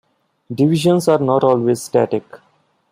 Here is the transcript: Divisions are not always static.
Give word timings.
Divisions 0.51 1.07
are 1.07 1.19
not 1.19 1.43
always 1.43 1.83
static. 1.83 2.23